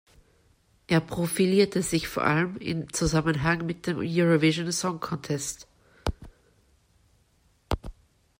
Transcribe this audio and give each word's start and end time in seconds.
Er 0.87 0.99
profilierte 0.99 1.83
sich 1.83 2.07
vor 2.07 2.23
allem 2.23 2.57
in 2.57 2.91
Zusammenhang 2.91 3.67
mit 3.67 3.85
dem 3.85 3.97
Eurovision 3.99 4.71
Song 4.71 4.99
Contest. 4.99 5.67